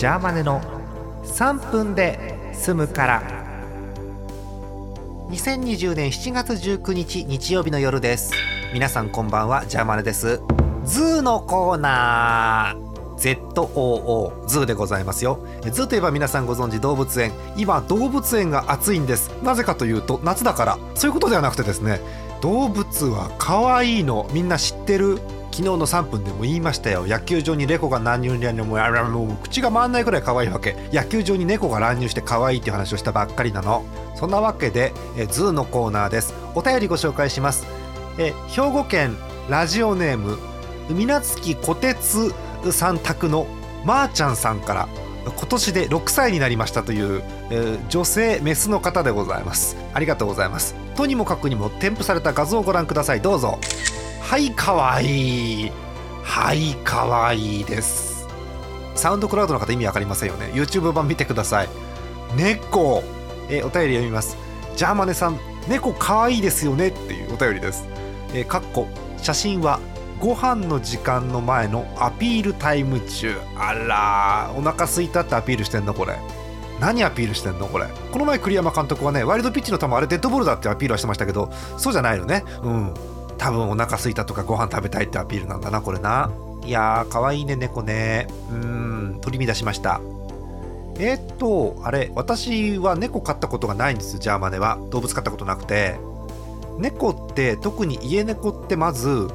[0.00, 0.62] ジャーマネの
[1.24, 3.22] 3分で済むから。
[5.28, 8.32] 2020年7月19日日曜日の夜です。
[8.72, 9.66] 皆さんこんばんは。
[9.66, 10.40] ジャーマネです。
[10.86, 13.36] ズーのコーナー。
[13.52, 15.46] ZOO ズーでございますよ。
[15.70, 17.30] ズーといえば皆さんご存知動物園。
[17.58, 19.28] 今動物園が暑いんです。
[19.42, 20.78] なぜかというと夏だから。
[20.94, 22.00] そういうことではなくてですね。
[22.40, 24.26] 動物は可愛いの。
[24.32, 25.20] みんな知ってる？
[25.50, 27.06] 昨日の3分でも言いましたよ。
[27.06, 30.76] 野球場に猫が何人にもあらもう口が回んないくらい可愛いわけ。
[30.92, 33.84] 野球場に猫が乱入して可愛いって話をしたばっかりなの。
[34.14, 36.34] そんなわけでえ ZOO のコーナーです。
[36.54, 37.66] お便りご紹介します。
[38.18, 39.16] え兵庫県
[39.48, 40.38] ラジオネーム
[40.88, 42.32] 海なつきこてつ
[42.72, 43.46] さん宅の
[43.84, 44.88] まーちゃんさんから
[45.24, 49.76] 今年で6歳になりましたという、えー女性メスの方でございます。
[49.94, 50.74] ありがとうございます。
[50.96, 53.20] とにもかくにも添付された画像をご覧ください。
[53.20, 53.58] どうぞ。
[54.30, 55.72] はいかわいい。
[56.22, 58.28] はいかわいいです。
[58.94, 60.52] サウンドクラウドの方意味わかりませんよね。
[60.54, 61.68] YouTube 版見てください。
[62.36, 63.02] 猫。
[63.48, 64.36] えお便り読みます。
[64.76, 67.88] ジャーマネさん猫かわいいですよねっていうお便りです。
[68.32, 68.86] えかっこ
[69.16, 69.80] 写真は
[70.20, 73.36] ご飯の時間の前のアピールタイム中。
[73.56, 76.16] あらーお腹空いたってアピールしてんのこれ。
[76.78, 77.86] 何アピールしてんのこれ。
[78.12, 82.44] この前栗山監督はねワイルドピッチの球あれデッドボールだってアピールはしてましたけどそうじゃないのね。
[82.62, 82.94] うん。
[83.40, 86.30] 多分お腹空いたとかご飯食べたいってアピールなんだなこれな。
[86.62, 88.28] いやーかわいいね猫ね。
[88.50, 90.02] うん取り乱しました。
[90.98, 94.78] えーっとあれ私は猫飼ったことがないんですよジャーマネは。
[94.90, 95.98] 動物飼ったことなくて。
[96.78, 99.30] 猫って特に家猫ってまず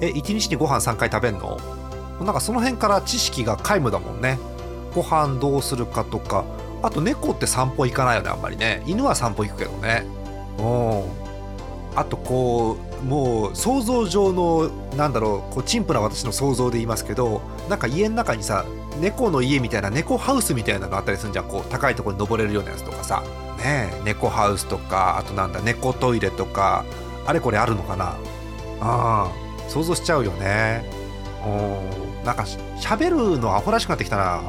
[0.00, 1.58] え1日にご飯3回食べんの？
[2.20, 4.38] なんかその辺から知識が皆無だもんね。
[4.94, 6.46] ご飯どうするかとか。
[6.82, 8.82] あと猫って散歩行かないよねあんまりね。
[8.86, 10.06] 犬は散歩行くけどね。
[10.58, 11.25] うん。
[11.96, 18.64] あとこうもう想像上のなんだろうこう陳腐な私の想像で言いますけどなんか家の中にさ
[19.00, 21.48] 猫の家みたいな猫ハウスみたいなのあったりするんじゃん。
[21.48, 23.22] こう高いところに登れるようなやつとかさ。
[23.58, 26.84] ねえ猫ハウスとかあとなんだ猫トイレとか
[27.26, 28.16] あれこれあるのかな。
[28.80, 29.30] ああ
[29.68, 30.84] 想像しちゃうよね。
[31.44, 34.42] うんなんかし喋るのアホらしくなってきたな。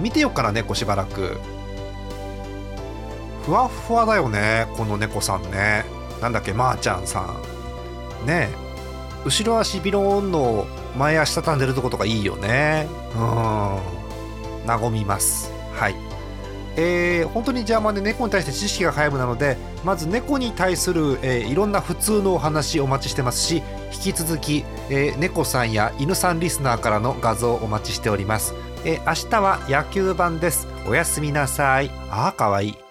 [0.00, 1.38] 見てよっかな猫しばらく。
[3.44, 5.84] ふわふわだよねこの猫さんね。
[6.20, 7.20] なんだっけまー、ちゃんさ
[8.24, 8.26] ん。
[8.26, 8.48] ね。
[9.24, 12.88] 後ろ足ビローンの前足畳んでるとことかいいよね。
[13.14, 13.26] うん。
[14.66, 15.52] 和みます。
[15.74, 15.94] はい。
[16.80, 23.62] えー本当にジャーマンで猫に対して知識が皆無なのでまず猫に対する、えーいろんな普通のお話お待ちしてますし
[23.92, 30.68] 引き続き、えー猫さんや犬さんリスナーからの画像お待ちしております、えー明日は野球版です。
[30.86, 31.90] おやすみなさい。
[32.10, 32.87] あーかわいい。